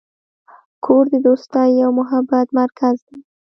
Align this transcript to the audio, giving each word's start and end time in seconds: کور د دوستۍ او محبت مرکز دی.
کور 0.85 1.03
د 1.13 1.15
دوستۍ 1.25 1.71
او 1.85 1.89
محبت 1.99 2.47
مرکز 2.59 2.97
دی. 3.07 3.17